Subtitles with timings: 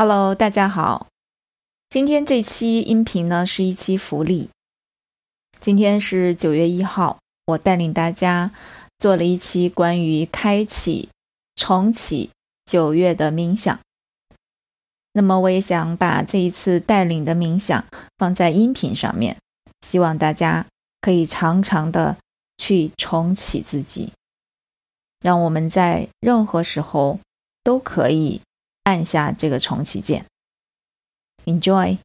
[0.00, 1.08] Hello，大家好。
[1.88, 4.48] 今天这期音频呢是一期福利。
[5.58, 8.52] 今天是九月一号，我带领大家
[8.96, 11.08] 做了一期关于开启、
[11.56, 12.30] 重启
[12.64, 13.76] 九月的冥想。
[15.14, 17.84] 那么我也想把这一次带领的冥想
[18.18, 19.36] 放在音频上面，
[19.80, 20.64] 希望大家
[21.00, 22.16] 可以常常的
[22.58, 24.12] 去重启自己，
[25.18, 27.18] 让我们在任何时候
[27.64, 28.40] 都可以。
[28.88, 30.24] 按下这个重启键
[31.44, 31.98] ，Enjoy。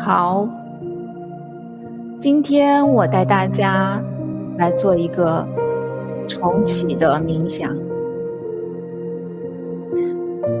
[0.00, 0.48] 好，
[2.20, 4.02] 今天我带大家
[4.58, 5.46] 来做一个
[6.26, 7.72] 重启的冥想。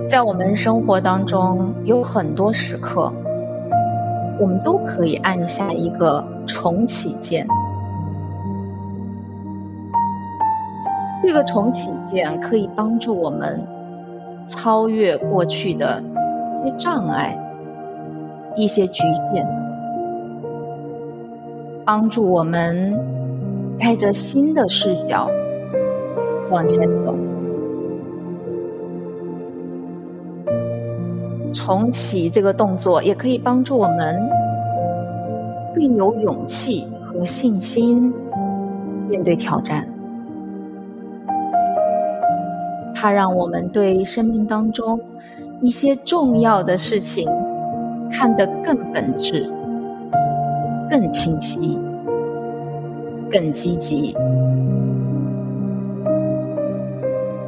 [0.08, 3.12] 在我们生活当中，有很多时刻，
[4.38, 7.44] 我们都可以按下一个重启键。
[11.22, 13.64] 这个重启键可以帮助我们
[14.46, 16.02] 超越过去的
[16.50, 17.38] 一些障碍、
[18.56, 19.46] 一些局限，
[21.84, 22.98] 帮助我们
[23.78, 25.30] 带着新的视角
[26.50, 27.14] 往前走。
[31.52, 34.16] 重启这个动作也可以帮助我们
[35.74, 38.12] 更有勇气和信心
[39.08, 39.86] 面对挑战。
[43.02, 45.00] 它让我们对生命当中
[45.60, 47.28] 一些重要的事情
[48.08, 49.52] 看得更本质、
[50.88, 51.80] 更清晰、
[53.28, 54.16] 更积极。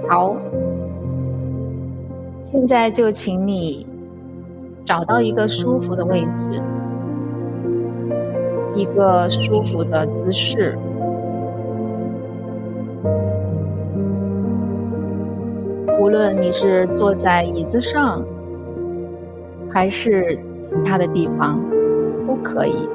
[0.08, 0.34] 好，
[2.42, 3.86] 现在就请你
[4.84, 6.60] 找到一个舒服的位置，
[8.74, 10.76] 一个舒服的姿势。
[16.14, 18.24] 无论你是坐在椅子上，
[19.68, 21.60] 还是其他的地方，
[22.24, 22.88] 都可以。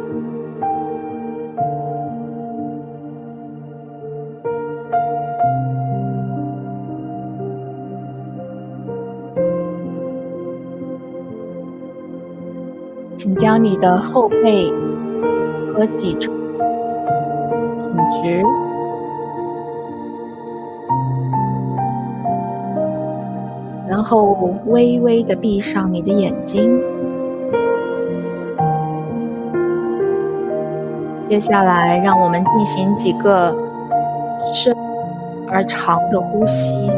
[13.17, 14.71] 请将你的后背
[15.75, 16.31] 和脊柱
[17.91, 18.68] 挺直。
[23.99, 24.31] 然后
[24.67, 26.81] 微微的闭上你的眼睛，
[31.21, 33.53] 接下来让我们进行几个
[34.53, 34.73] 深
[35.49, 36.89] 而长的呼吸。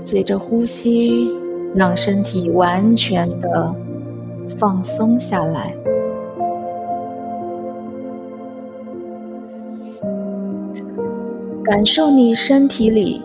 [0.00, 1.30] 随着呼吸，
[1.76, 3.72] 让身体完全的
[4.58, 5.72] 放松下来。
[11.64, 13.22] 感受你身体里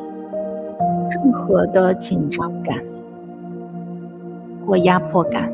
[1.09, 2.77] 任何的紧张感
[4.65, 5.51] 或压迫感，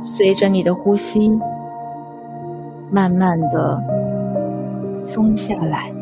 [0.00, 1.30] 随着你的呼吸，
[2.90, 3.80] 慢慢的
[4.98, 5.92] 松下来。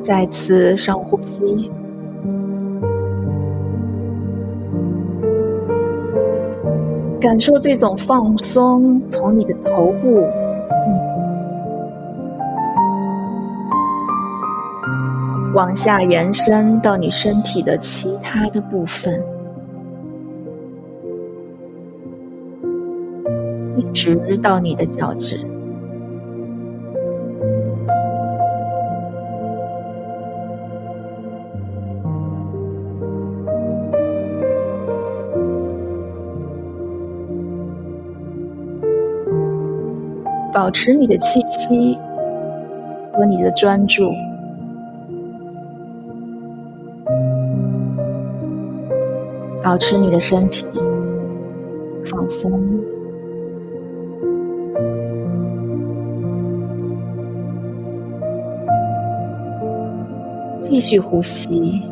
[0.00, 1.70] 再次深呼吸。
[7.22, 10.28] 感受这种放松从你的头部
[15.54, 19.22] 往下延伸到你身体的其他的部分，
[23.76, 25.46] 一直到你的脚趾。
[40.62, 41.98] 保持你的气息
[43.12, 44.12] 和你的专注，
[49.60, 50.64] 保持你的身体
[52.04, 52.62] 放松，
[60.60, 61.82] 继续呼吸。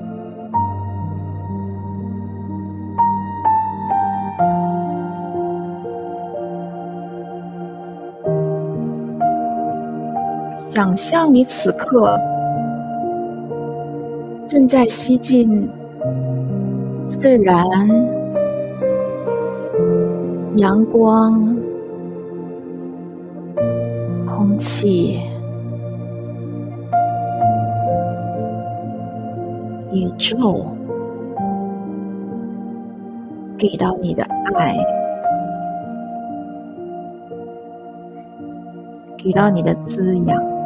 [10.80, 12.18] 想象你此刻
[14.46, 15.68] 正在吸进
[17.06, 17.66] 自然、
[20.54, 21.54] 阳光、
[24.26, 25.20] 空气、
[29.92, 30.64] 宇宙
[33.58, 34.22] 给到你的
[34.54, 34.74] 爱，
[39.18, 40.59] 给到你的滋养。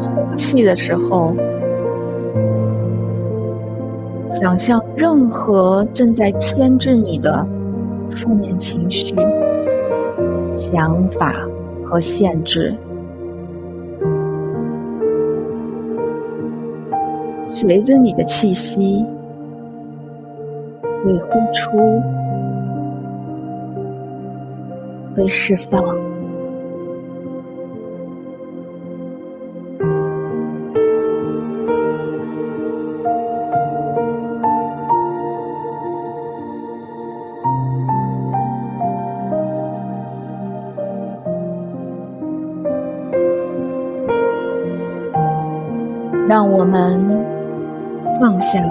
[0.00, 1.34] 呼气的时候，
[4.28, 7.46] 想象任何正在牵制你的
[8.14, 9.14] 负面情绪、
[10.54, 11.34] 想法
[11.84, 12.74] 和限制，
[17.44, 19.04] 随着你的气息
[21.04, 22.00] 被呼出、
[25.16, 25.96] 被释放。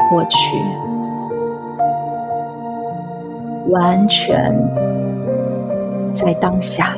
[0.10, 0.58] 过去，
[3.70, 4.54] 完全
[6.14, 6.96] 在当下，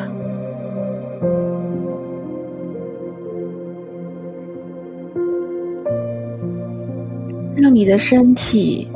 [7.56, 8.88] 让你的身体、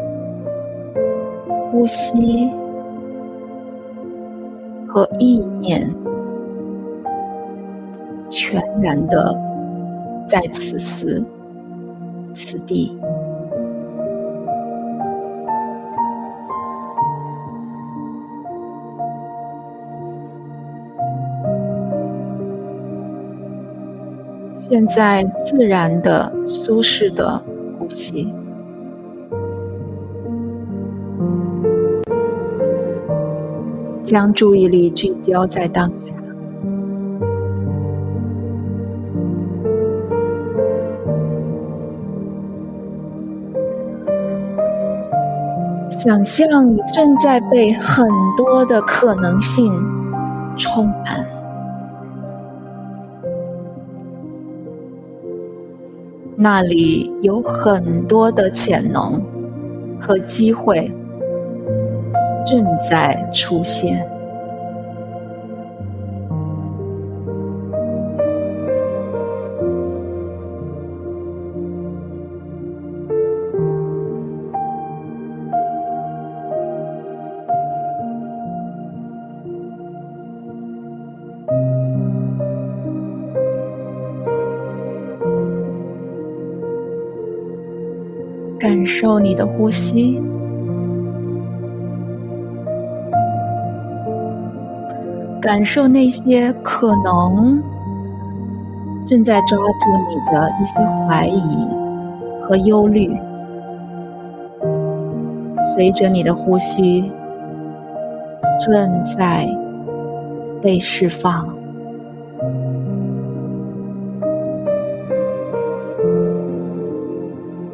[1.71, 2.51] 呼吸
[4.87, 5.81] 和意念
[8.29, 9.35] 全然的
[10.27, 11.23] 在此时。
[12.35, 12.97] 此地，
[24.65, 27.37] 现在自然的、舒适的
[27.77, 28.33] 呼吸，
[34.05, 36.15] 将注意力聚焦在当下。
[45.89, 48.07] 想象你正在被很
[48.37, 49.73] 多的可能性
[50.57, 51.27] 充满，
[56.43, 59.23] 那里有很多的潜能
[59.97, 60.91] 和机会
[62.45, 64.12] 正在出现。
[88.83, 90.21] 感受你的呼吸，
[95.39, 97.63] 感受那些可能
[99.05, 99.63] 正在抓住
[100.09, 100.77] 你的一些
[101.07, 101.65] 怀疑
[102.41, 103.17] 和忧虑，
[105.73, 107.09] 随着你的呼吸
[108.59, 109.47] 正在
[110.61, 111.47] 被释放。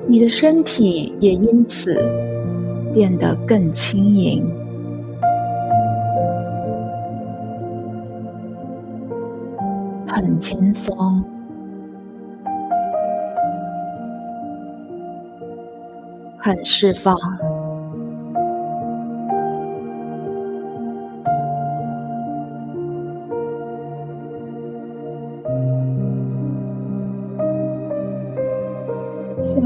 [0.09, 1.93] 你的身体也因此
[2.95, 4.43] 变得更轻盈、
[10.07, 11.23] 很轻松、
[16.39, 17.15] 很释放。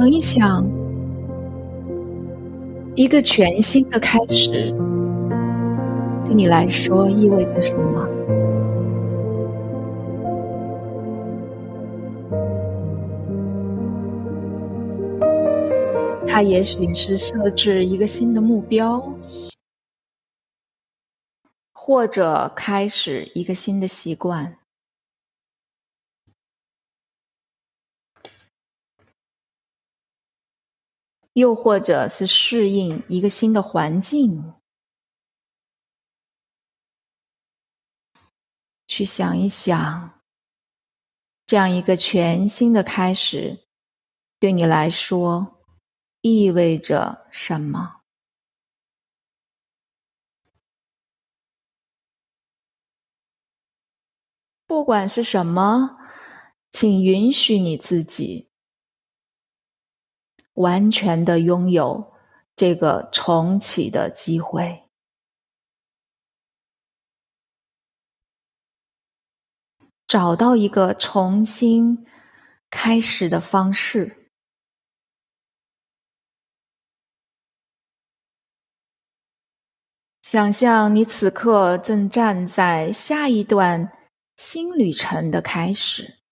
[0.03, 0.67] 想一想，
[2.93, 4.69] 一个全新的开始，
[6.25, 8.05] 对你来说意味着什么？
[16.27, 19.01] 它也许是设置一个新的目标，
[21.72, 24.53] 或者开始一个新的习惯。
[31.33, 34.53] 又或者是适应一个新的环境，
[38.87, 40.21] 去想一想，
[41.47, 43.65] 这样一个全新的开始，
[44.39, 45.65] 对你来说
[46.21, 48.01] 意味着什么？
[54.67, 55.97] 不管是什么，
[56.71, 58.49] 请允许你自己
[60.53, 62.13] 完全的拥有
[62.55, 64.83] 这个重启的机会，
[70.07, 72.05] 找到一个重新
[72.69, 74.29] 开始的方式。
[80.22, 83.91] 想象你此刻正站在下一段。
[84.36, 86.23] 新旅程的开始。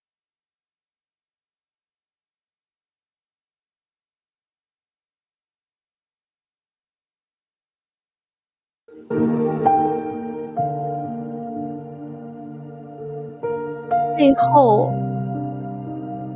[14.16, 14.92] 背后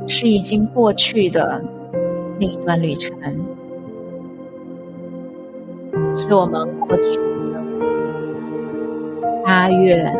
[0.07, 1.63] 是已经过去的
[2.39, 3.13] 那一段旅程，
[6.15, 7.17] 是我们过去
[7.53, 7.61] 的
[9.43, 10.13] 八月。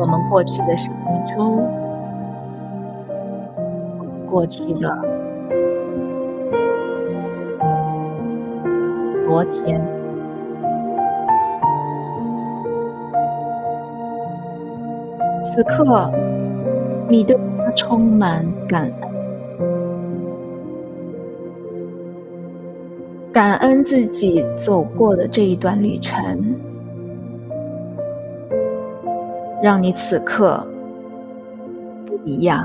[0.00, 1.60] 我们过去的上一周，
[4.30, 4.96] 过去的
[9.26, 9.84] 昨天，
[15.58, 16.08] 此刻
[17.08, 19.10] 你对他充满感恩，
[23.32, 26.54] 感恩自己走过的这一段旅程。
[29.60, 30.64] 让你此刻
[32.06, 32.64] 不一样。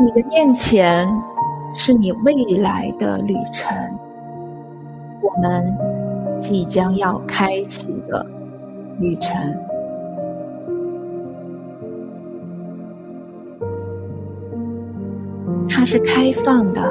[0.00, 1.06] 你的面前
[1.74, 3.76] 是你未来的旅程，
[5.22, 5.74] 我们
[6.40, 8.26] 即将要开启的
[8.98, 9.40] 旅程。
[15.68, 16.82] 它是开放的，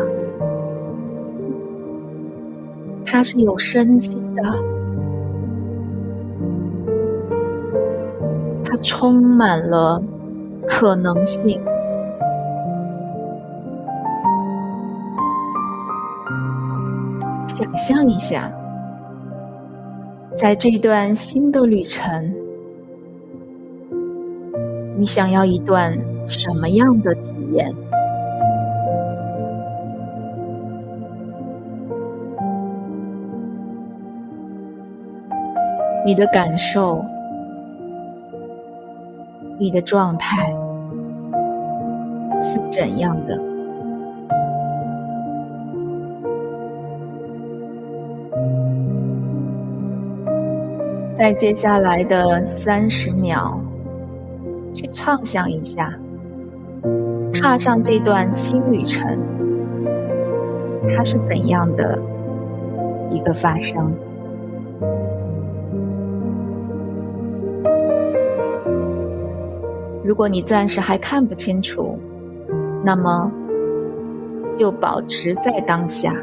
[3.05, 4.43] 它是有生机的，
[8.63, 10.01] 它充满了
[10.67, 11.61] 可能性。
[17.89, 18.53] 象一下，
[20.35, 22.31] 在这段新的旅程，
[24.95, 27.21] 你想要一段什么样的体
[27.53, 27.73] 验？
[36.05, 37.03] 你的感受，
[39.57, 40.53] 你的状态
[42.39, 43.48] 是怎样的？
[51.19, 53.59] 在接下来的三十秒，
[54.73, 55.93] 去畅想一下，
[57.33, 59.19] 踏上这段新旅程，
[60.87, 62.01] 它是怎样的
[63.11, 63.93] 一个发生？
[70.01, 71.99] 如果你暂时还看不清楚，
[72.81, 73.29] 那么
[74.55, 76.15] 就保持在当下，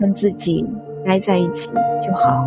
[0.00, 0.68] 跟自己
[1.06, 1.70] 待在一起
[2.04, 2.44] 就好。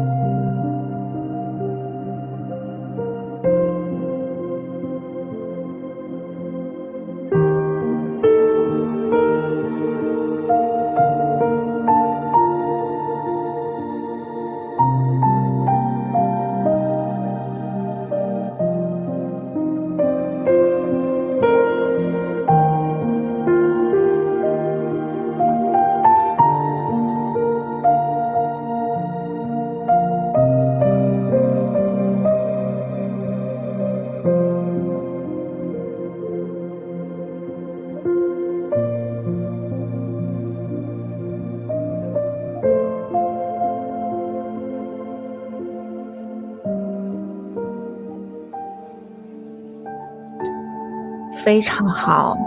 [51.43, 52.37] 非常好，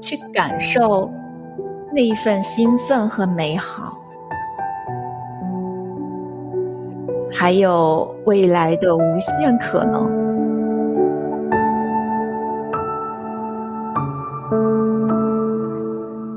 [0.00, 1.08] 去感受
[1.94, 3.96] 那一份兴奋和美好，
[7.30, 10.10] 还有未来的无限可能。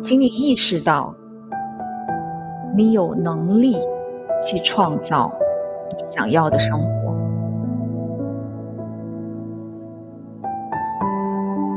[0.04, 1.12] 请你意识到，
[2.76, 3.76] 你有能力
[4.46, 5.32] 去创造
[5.98, 7.01] 你想要的生活。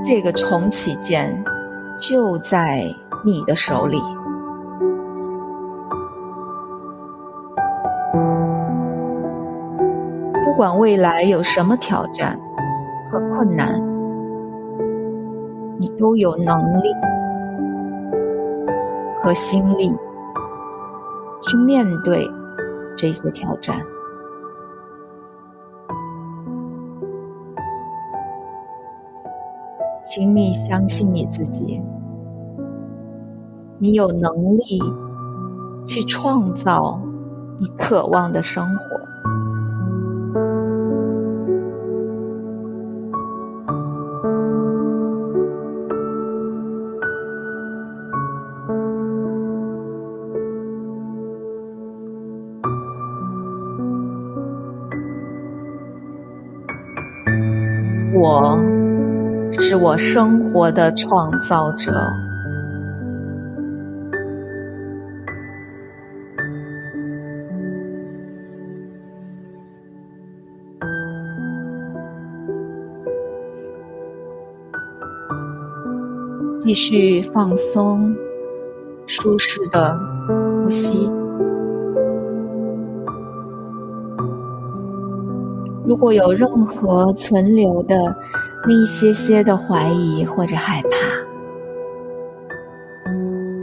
[0.07, 1.43] 这个重启键
[1.99, 2.85] 就在
[3.25, 3.99] 你的手里。
[10.45, 12.39] 不管未来有什么挑战，
[13.11, 13.81] 和困难，
[15.79, 16.91] 你都有能力
[19.23, 19.91] 和心力
[21.41, 22.31] 去面对
[22.95, 23.75] 这些挑战。
[30.15, 31.83] 请你相信你自己，
[33.81, 34.81] 你有能力
[35.85, 37.01] 去创造
[37.59, 39.01] 你渴望的生活。
[58.17, 58.84] 我。
[59.61, 61.93] 是我生活的创造者。
[76.61, 78.15] 继续放松，
[79.07, 79.95] 舒适的
[80.65, 81.11] 呼吸。
[85.87, 87.95] 如果有任何存留的，
[88.67, 90.89] 那一些些的怀疑或者害怕，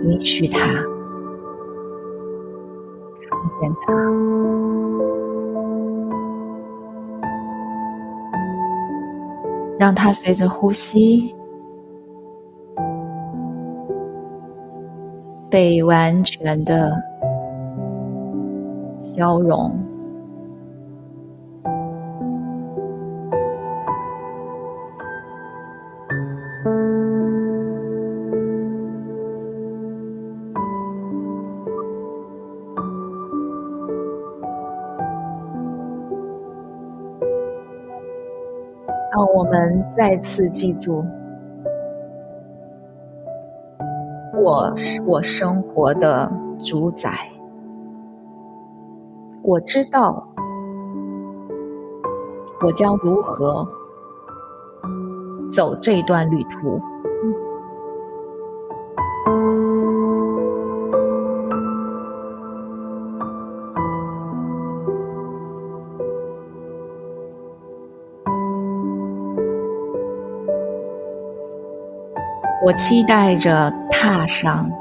[0.03, 0.59] 允许它，
[3.19, 3.93] 看见它，
[9.79, 11.33] 让它随着呼吸
[15.49, 16.95] 被完全的
[18.99, 19.80] 消融。
[39.11, 41.03] 让我们再次记住，
[44.41, 46.31] 我是我生活的
[46.63, 47.11] 主宰。
[49.43, 50.25] 我知道
[52.63, 53.67] 我将如何
[55.51, 56.79] 走这段旅途。
[72.71, 74.71] 我期待着踏上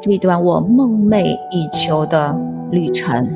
[0.00, 2.34] 这段我梦寐以求的
[2.70, 3.28] 旅程，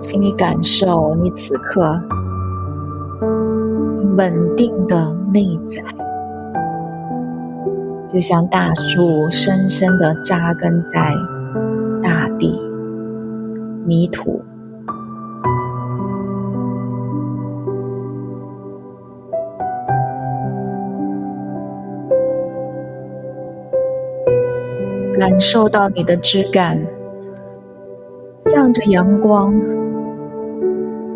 [0.00, 1.98] 请你感受你此刻
[4.16, 5.82] 稳定的内在，
[8.06, 11.12] 就像大树深深的扎根在。
[13.86, 14.42] 泥土，
[25.18, 26.84] 感受到你的枝干
[28.40, 29.54] 向着阳光，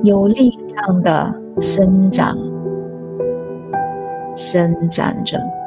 [0.04, 2.38] 有力量的生长、
[4.34, 5.59] 伸展着。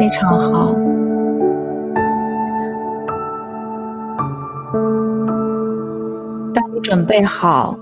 [0.00, 0.72] 非常好。
[6.54, 7.76] 当你准备好，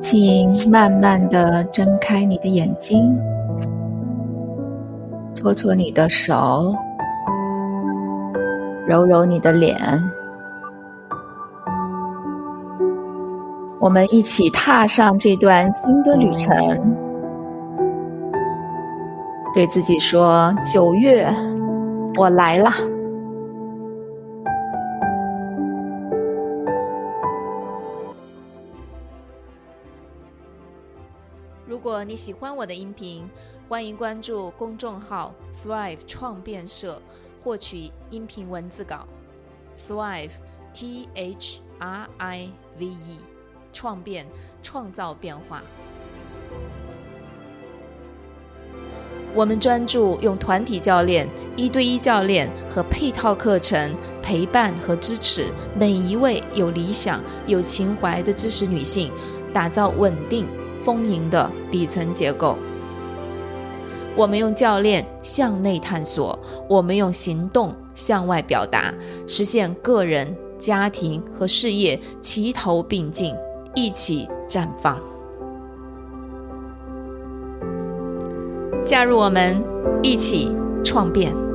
[0.00, 3.16] 请慢慢的睁开你的眼睛，
[5.36, 6.74] 搓搓你的手，
[8.88, 9.78] 揉揉你的脸，
[13.78, 17.07] 我们一起踏上这段新的旅程。
[19.58, 21.28] 对自己说：“九月，
[22.14, 22.70] 我来了。”
[31.66, 33.28] 如果你喜欢我的音频，
[33.68, 37.02] 欢迎关注公众号 Thrive 创变社，
[37.42, 39.08] 获取音频文字稿。
[39.76, 40.34] Thrive
[40.72, 43.18] T H R I V E
[43.72, 44.24] 创变
[44.62, 45.64] 创造变化。
[49.34, 55.46] 我们专注用团体教练、一对一教练和配套课程陪伴和支持
[55.78, 59.12] 每一位有理想、有情怀的知识女性，
[59.52, 60.46] 打造稳定、
[60.82, 62.56] 丰盈的底层结构。
[64.16, 66.36] 我们用教练向内探索，
[66.68, 68.92] 我们用行动向外表达，
[69.28, 73.32] 实现个人、家庭和事业齐头并进，
[73.76, 75.07] 一起绽放。
[78.88, 79.62] 加入我们，
[80.02, 80.50] 一起
[80.82, 81.47] 创变。